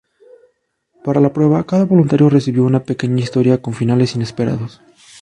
[1.03, 4.81] Para la prueba cada voluntario recibió una pequeña historia con finales inesperados.